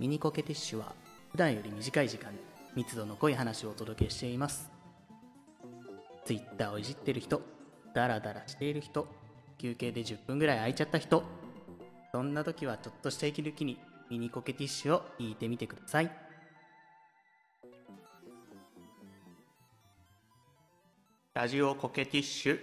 [0.00, 0.94] ミニコケティッシュは
[1.30, 2.38] 普段より短い時間に
[2.74, 4.70] 密度の濃い話をお届けしています。
[6.24, 7.42] ツイッターをいじってる人、
[7.94, 9.06] ダラダラしている人、
[9.58, 11.22] 休憩で10分ぐらい空いちゃった人、
[12.12, 13.78] そんな時はちょっとした息抜きに
[14.08, 16.10] ミニコケティッシュを聞いてみてください。
[21.34, 22.58] ラジオコケティッシュ。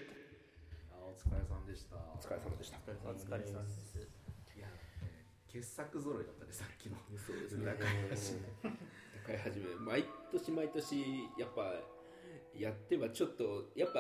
[0.91, 1.97] あお疲れさんでした。
[1.97, 2.77] お疲れ様でした。
[2.77, 3.86] お疲れ様です。
[5.57, 6.97] 傑作揃いだったね、さっきの。
[7.18, 7.66] そうですね。
[7.66, 8.38] 中橋
[9.25, 10.96] 高い始め、毎年毎年、
[11.38, 11.74] やっぱ、
[12.56, 14.00] やってはちょっと、やっぱ、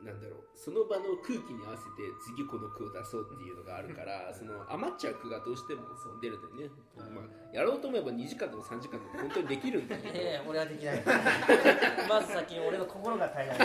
[0.00, 5.84] なんだろう、その場の空気に合わせて、次この句を出そうっていうのがあるから、 その余っちゃう句がどうしても
[6.22, 6.74] 出るんだよね。
[7.12, 10.14] まあ、やろうと思えば2時間でも3時間でも本当にできるんだけど。
[10.14, 11.04] いやいや俺はできない
[12.08, 13.58] まず先に俺の心が足りない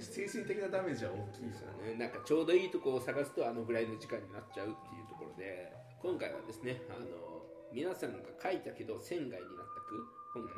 [0.00, 1.92] 精神的なダメージは大きいですよね。
[1.92, 7.06] ね、なんかちょうどいいとこを探すとあのぐらいの時間になっちゃうっていうところで今回はですねあの
[7.72, 10.06] 皆さんが書いたけど線外になった句、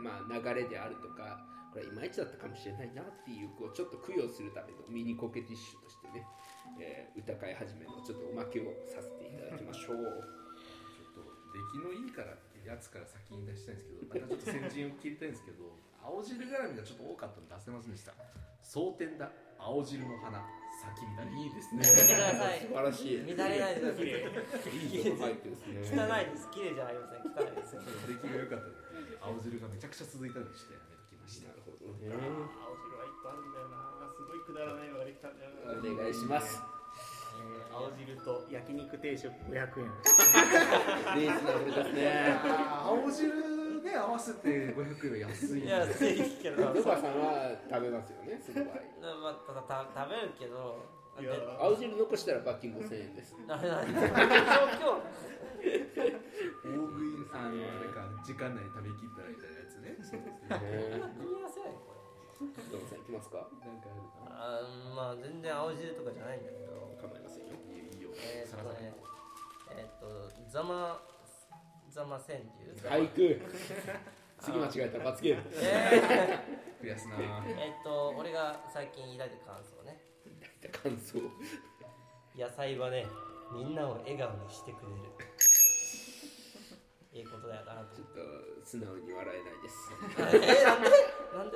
[0.01, 6.25] 今まあ、流れであるとかこれいまいちだったかもしれないなっていう句をちょっと供養するためのミニコケティッシュとしてね、
[6.81, 10.25] えー歌会始めのちょっとおまけをさせていただきましょう
[10.97, 12.33] ちょっと出来のいいから
[12.65, 15.65] やつから先に出したいんですけど、またちょっと先陣を切りたいんですけど、
[16.03, 18.15] 青汁絡みがちょっと多かったので出せませんでした。
[18.63, 20.43] 蒼天だ、青汁の花、
[20.83, 21.35] 咲き乱れ。
[21.35, 21.83] いいですね。
[21.83, 22.61] やめてください。
[22.61, 23.23] 素晴らしい。
[23.23, 24.19] 乱れないでくださいい
[25.11, 26.03] こ入ってですね。
[26.03, 26.51] 汚いです。
[26.51, 27.23] 綺麗じゃありません。
[27.23, 31.49] 汚いです出来が良かったので、青汁がめちゃくちゃ続いたのでしてやめときました。
[31.51, 31.55] な。
[31.55, 32.11] るほどね。
[32.11, 34.11] 青汁はいっぱいあるんだよな。
[34.11, 35.79] すごいくだらないのができたんだよな。
[35.79, 36.82] お願いします
[37.73, 39.87] 青汁と焼肉定食500円。
[41.17, 42.37] リーズナブルですね。
[42.85, 45.71] 青汁ね合わせて500円は安いんでい
[46.43, 46.73] けど。
[46.73, 48.75] ルカさんは食べますよねその場合。
[49.23, 51.03] まあ、ただた食べるけど。
[51.61, 53.37] 青汁残したら罰金5000円です。
[53.47, 54.09] ダメだ今日大
[56.73, 59.95] 食いあのあれか時間内に食べきったらみたいなやつね。
[60.01, 60.57] そうですね。
[61.19, 62.01] 組み合わせないこれ
[62.71, 63.47] どうさんいきますか？
[63.65, 63.89] なんか
[64.31, 66.73] あーまあ全然青汁とかじゃないんだけど。
[67.01, 67.55] 構いませんよ。
[67.71, 67.85] いいよ。
[67.93, 68.11] いいよ。
[68.15, 68.95] えっとね
[69.77, 71.01] えー、っとざま
[71.91, 72.45] ざま川柳
[72.83, 73.41] 俳句
[74.41, 75.43] 次間違えたら罰ゲーム。
[75.55, 76.39] え
[76.83, 77.17] 増やすな。
[77.17, 77.21] ー、
[77.59, 80.01] えーっと俺が最近抱いた感想ね。
[80.73, 81.19] 感想。
[82.37, 83.07] 野菜はね
[83.53, 84.95] みんなを笑顔にしてくれる
[87.13, 87.97] いいことだよなと。
[87.97, 88.21] ちょっと
[88.65, 89.93] 素直に笑えないです。
[89.93, 90.89] えー、なんで？
[91.37, 91.51] なん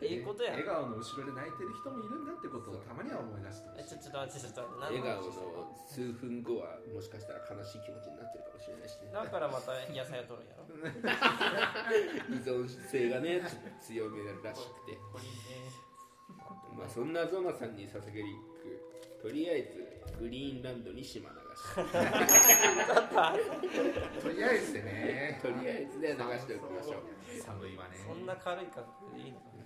[0.00, 0.08] で？
[0.08, 0.52] いいことや。
[0.56, 9.12] 笑顔の後ろで泣いてる人もいるんだってことをたまには思い出してちょちょっと待ってちょっと待って笑何顔の数分後はもしかしたら悲しい気持ちになってるかもしれないしね。
[9.12, 10.64] だからまた野菜を取るんやろ？
[12.32, 14.96] 依存性がねちょっと強めらしくて。
[16.74, 18.28] まあそんなゾマさんに捧げる
[19.22, 21.62] とりあえずグリーンランドに島流し。
[24.22, 25.38] とりあえずでね。
[25.42, 27.02] とりあえずで流しておきましょう。
[27.40, 27.96] 寒いわね。
[28.06, 29.60] そんな軽い感覚でいいのかあり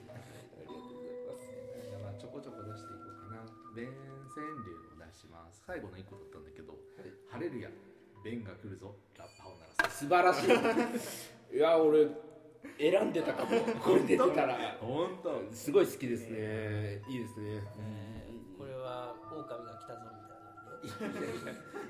[0.66, 1.41] がとうございます。
[2.03, 3.43] まあちょこちょこ出していこうかな。
[3.75, 3.93] 弁
[4.34, 4.53] 川柳
[4.94, 5.65] を出します。
[5.66, 6.78] 最後の一個だったんだけど、
[7.31, 7.71] 晴れるや、
[8.25, 9.98] 弁が来るぞ、ラッパを鳴らす。
[10.04, 10.47] 素晴らし
[11.53, 11.56] い。
[11.56, 12.09] いや俺
[12.78, 13.50] 選んでたかも。
[13.81, 14.77] これ出てたら。
[14.81, 15.43] 本当？
[15.53, 17.03] すごい好きですね。
[17.09, 17.62] いいですね。
[17.78, 18.28] えー
[18.59, 20.38] これは狼が来たぞみたいな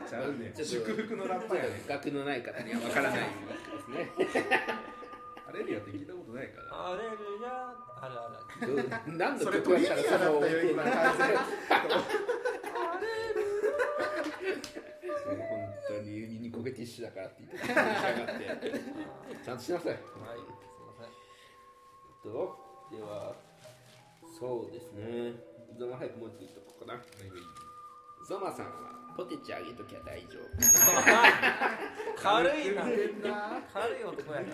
[0.08, 0.52] ちゃうね。
[0.54, 1.82] ちょっと祝福のラッパやね。
[1.86, 3.26] 学のない方にはわからないで
[3.82, 4.10] すね。
[5.46, 6.68] 晴れるやって聞いたことないから。
[6.92, 7.10] あれる
[7.42, 8.28] やあるあ
[8.66, 8.76] る。
[8.76, 11.36] どう何のそれ曲だったらトリビアだそのったよ今完全
[15.24, 15.38] 本
[15.88, 17.58] 当にユニコケティッシュだからって言って
[19.44, 19.92] ちゃんとしなさい。
[19.92, 22.56] はいすいませんと
[22.90, 23.36] では
[24.38, 25.34] そうですね。
[25.78, 27.00] ゾマ早くもう一個言っとこうかな
[28.28, 30.52] ゾマさんはポテチあげときゃ大丈夫。
[32.20, 32.84] 軽いな。
[33.72, 34.52] 軽い男やな。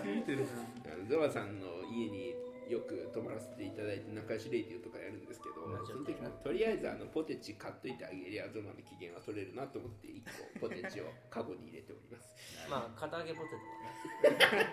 [1.11, 2.33] ゾマさんの家に
[2.69, 10.23] よく泊まらせていただいて仲良しレディオとかやるんですけどまあその時もとりあえずあのポテチ買っといてあげりゃゾマの機嫌は取れるなと思って1
[10.61, 12.33] 個ポテチをカゴに入れております。
[12.69, 14.69] まあ片揚げポテトはね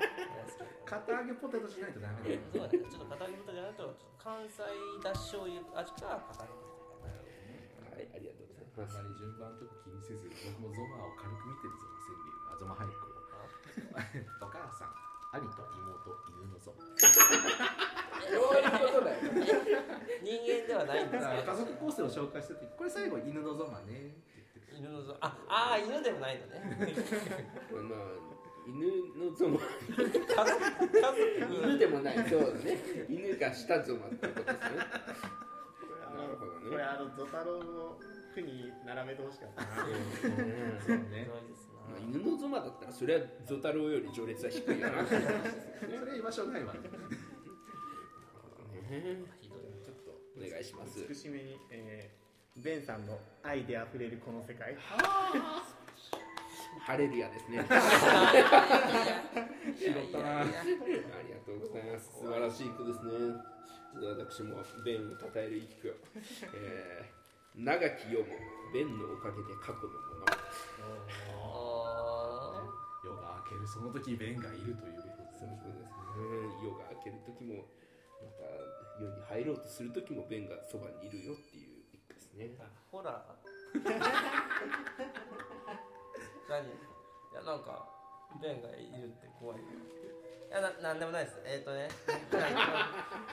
[0.87, 2.79] 片揚げポテトしないとダメだよそうだね。
[2.89, 4.63] ちょっと片揚げポテトじゃないと関西
[5.03, 6.72] だし醤油味か片揚げポテト
[8.73, 13.13] あんまり順番とか気にせず僕もゾマを軽く見てるゾマ川柳あゾマ俳句を。
[14.43, 14.93] お母さん
[15.33, 17.09] 兄と妹犬のぞそ
[18.37, 19.21] ういうことだよ。
[20.23, 24.13] 人間ではないんですねだから家族構成を紹介した時これ最後犬のゾマね。
[24.13, 26.61] って言ってる犬のぞああー犬でもないのね。
[27.73, 28.13] まあ
[28.69, 28.85] 犬
[29.19, 29.59] のゾマ。
[31.51, 32.17] 犬でもない。
[32.29, 32.79] そうだね。
[33.09, 34.77] 犬がしたゾマってことですね。
[34.77, 36.71] なるほどね。
[36.71, 37.99] これあのゾタロウの
[38.95, 39.67] 並べてほしかったな
[40.85, 41.29] そうね。
[41.29, 45.05] まあ犬のゾマだったらそれはゾタロウより序列は低いよな。
[45.07, 45.21] それ
[45.99, 46.73] は居場所ないわ。
[46.73, 46.85] ちょっ
[50.05, 51.07] とお願いします。
[51.09, 54.77] 美しめに、えー、ベンさんの愛で溢れるこの世界。
[56.81, 57.65] ハレルヤですね。
[59.79, 60.59] 拾ったなありが
[61.45, 62.13] とうございます。
[62.21, 63.13] 素晴らしい句ですね。
[63.95, 65.95] 私もベンを称える一句、
[66.55, 67.22] えー、
[67.55, 68.27] 長き世も
[68.73, 70.33] ベンのおかげで過去のもの。
[71.37, 72.65] あ
[73.05, 75.27] 夜が明けるその時弁がいるということで。
[75.37, 76.01] すねそうそうですね。
[76.65, 77.67] 夜が明ける時も
[78.25, 78.49] また
[79.05, 82.47] 世に入ろうとする時もベンがそばにいるよっていう一句ですね。
[82.57, 83.25] ーホラー。
[86.49, 86.65] 何？
[87.33, 87.89] いやなんか
[88.41, 89.65] ベンがいるって怖いよ
[90.53, 91.41] いやななんでもないです。
[91.45, 91.89] えっ、ー、とね。
[92.31, 92.49] じゃあ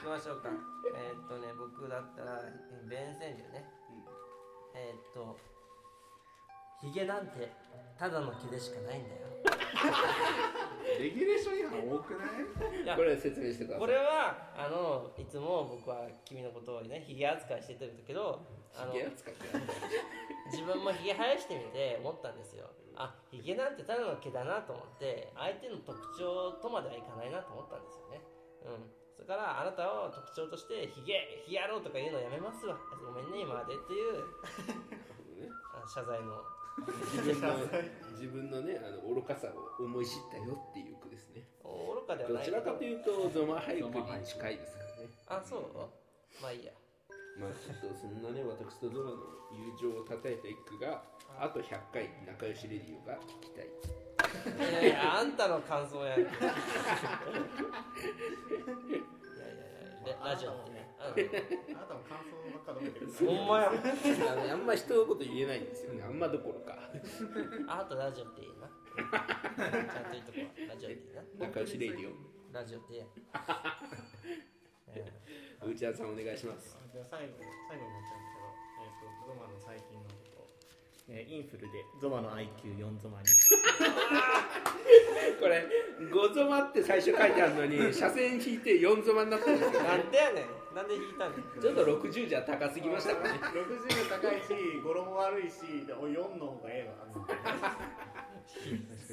[0.00, 0.48] きましょうか。
[0.96, 2.40] えっ、ー、とね僕だったら
[2.88, 3.68] ベン川柳ね、
[4.74, 5.36] えっ、ー、と
[6.80, 7.52] ヒゲなんて
[7.98, 9.28] ただの毛でしかないんだよ。
[10.98, 12.24] レギュレーション違反多くな
[12.72, 12.82] い？
[12.82, 13.80] いやこれ説明してください。
[13.80, 18.40] これはあのいつも僕は君のことをねヒゲ扱いしてるんだけど
[18.74, 19.89] あのヒゲ扱ってやる自
[20.72, 22.70] 分もヒゲ生やしてみて思ったんですよ。
[22.96, 28.20] あヒゲなんてただの毛だなと思って相手の特徴とまではいかないなと思ったんですよね。
[28.66, 28.90] うん。
[29.16, 32.76] それからあなたを特徴としてヒゲヒゲ野郎とか言うのやめますわ。
[33.04, 34.24] ごめんね今までっていう。
[35.74, 36.42] あ謝罪の。
[37.12, 37.56] 自分の
[38.12, 41.44] 自分のねあの愚かさを思い知ったよっていう句ですね。
[41.64, 42.58] 愚かではどないけど。
[42.60, 45.08] ちらかというとゾマ俳句に近いですからね。
[45.26, 45.62] あそう？
[46.42, 46.72] まあいいや
[47.38, 49.16] まあちょっとそんなね私とゾマの
[49.52, 51.02] 友情をたたえた一句が
[51.38, 53.68] あと100回仲良しレディオが聞きたい。
[53.70, 56.20] いやいやあんたの感想やん。
[56.20, 56.46] いやいやい
[60.06, 60.88] やララジオってね。
[61.00, 61.14] あな
[61.86, 63.06] たも感想ばっか述べてる。
[63.06, 63.70] うんほんまや。
[63.70, 63.72] あ
[64.34, 66.02] のあんま人のこと言えないんですよね。
[66.02, 66.76] あんまどころか。
[67.68, 68.68] あとラジオっていいな。
[68.68, 70.68] ちゃんと言っとこう。
[70.68, 71.22] ラジオっていいな。
[71.46, 72.12] 仲良しレディ
[72.52, 73.06] ラジオっていいや
[75.62, 76.76] えオうちゃんさんお願いします。
[76.92, 77.34] じゃあ最後
[77.68, 78.48] 最後になっちゃうんですけど、
[78.80, 80.48] えー、とゾマの最近のこと、
[81.08, 83.28] えーインフルでゾマの IQ4 ゾマに。
[85.40, 85.64] これ
[86.00, 90.74] 5ゾマって最初書いてあるのに 車線引いて4ゾマになってるんですよーなんでやねん。
[90.74, 91.60] なんで弾いたねん。
[91.60, 93.38] ちょっと60じゃ高すぎましたかね。
[93.40, 96.94] 60高いし語呂も悪いしでお4の方がええわ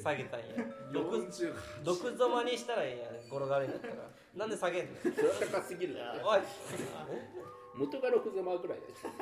[0.02, 0.46] 下げたんや。
[0.92, 1.54] 毒40
[1.84, 3.28] 毒ゾマにしたらいいやん。
[3.28, 3.94] 語呂が悪いんだったら。
[4.36, 4.96] なんで下げんの？
[5.00, 6.12] それは高すぎるな。
[6.24, 6.40] おい。
[7.76, 9.18] 元が6ゾマぐらいですよ違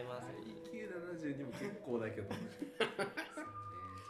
[0.00, 0.28] います
[0.70, 2.28] 972も結構だけど。
[2.30, 2.48] そうね
[2.78, 2.86] じゃ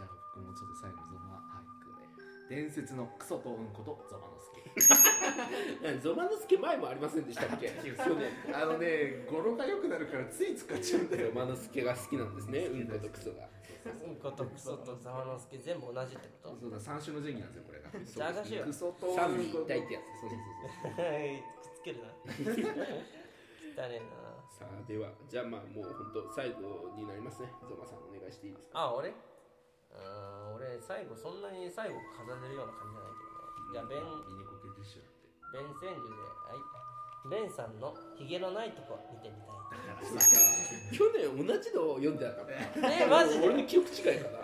[0.05, 1.89] あ僕もちょっと最後ゾマ俳句
[2.51, 4.59] で伝説のクソとうんことゾマの助
[6.05, 7.69] ゾマの助前もありませんでしたっけ？
[7.81, 7.85] 去
[8.15, 11.29] 年あのね語呂が良くなるからつい使っちゃうんだよ。
[11.29, 12.67] ゾマの助が好きなんですね。
[12.67, 13.49] うんことクソが
[13.85, 16.57] うんことクソとザワのスケ全部同じってこと？
[16.61, 17.91] そうだ三種の神器なんですよこれが。
[17.95, 20.39] じゃあ証しよクソと三位一体ってやつそうそう
[20.97, 22.11] そうはいくっつけるな。
[23.79, 24.07] 汚ねえな。
[24.51, 27.53] さあではじゃあまあもう本当最後になりますね。
[27.69, 28.91] ゾマさんお願いしていいですか？
[28.91, 29.09] あ俺？
[29.09, 33.73] うん俺最後そんなに最後飾れるような感じじゃないけどね。
[33.73, 35.31] じゃあベンミニコケティッシュって。
[35.55, 36.61] ベン川柳ではい
[37.31, 39.49] ベンさんのヒゲのないとこ見てみたい。
[40.93, 43.03] 去年同じのを読んでなかった。
[43.03, 44.39] えマジで俺の記憶違いかな。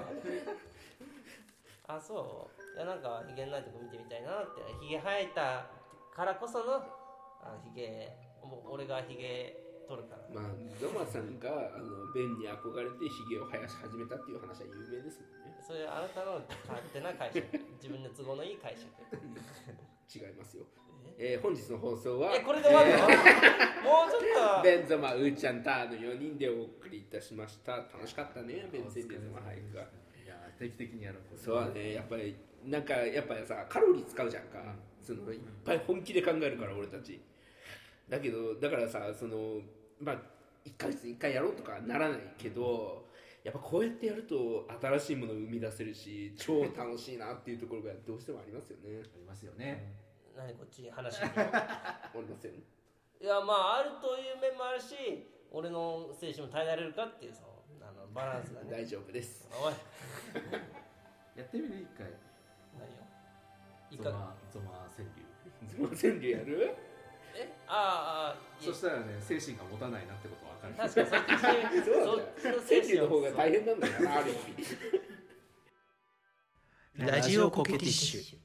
[1.96, 2.76] あそう。
[2.76, 4.60] いやなんかヒゲのないとこ見てみたいなって。
[4.80, 5.66] ヒゲ生えた
[6.14, 8.10] からこそのあヒゲ
[8.42, 9.56] もう俺がヒゲ
[9.88, 10.40] 取るから。
[10.40, 10.50] まあ
[10.80, 15.62] ゾマさんがあのベンに憧れてヒゲを生やし始めたっていう話は有名ですもんね。
[15.66, 17.46] それあなたの勝手な解釈。
[17.80, 18.88] 自分の都合のいい解釈。
[20.14, 20.64] 違いますよ
[21.18, 22.98] えー本日の放送はえこれで終わるの？
[22.98, 27.76] もうちょっとベンゾマ、ウーちゃん、ターの4人でお送りいたしました。
[27.76, 29.84] 楽しかったね、ベンゼンデゾマ俳句は。
[29.84, 34.58] いや定期的にやるそうはね、やっぱり、なんか、やっぱりさ、カロリー使うじゃんか。
[35.02, 37.20] そのいっぱい本気で考えるから、俺たち。
[38.08, 39.60] だけど、だからさ、その、
[40.00, 40.22] まあ、
[40.64, 43.04] 1ヶ月に1回やろうとかならないけど、
[43.44, 49.02] やっぱこうやってやると新しいものを生み出せるし、超楽しいなっていうところがどうしてもありますよね。
[49.14, 49.92] ありますよね
[50.36, 52.52] 何こっちに話にあ りません。
[52.52, 54.94] いやまああるという面もあるし
[55.50, 58.70] 俺の精神も耐えられるかっていうそのあのバランスがね。
[58.70, 59.48] 大丈夫です。
[59.52, 59.74] おい。
[61.38, 61.76] やってみる？
[61.82, 62.06] 一回。
[62.78, 63.02] 何よ？
[63.90, 64.10] いゾか？
[64.10, 65.24] マゾマ川柳。
[65.68, 66.76] ゾマ川柳やる？
[67.36, 67.52] え？
[67.66, 67.76] ああ
[68.28, 70.74] ああいそしたらね精神が持たないなってことわかる。
[70.74, 71.24] 確かにそっ
[71.84, 74.40] ち そうなんだそっちの川精神柳の方が大変なんだよな、ある意味。
[77.10, 78.38] ラジオコケティッシュ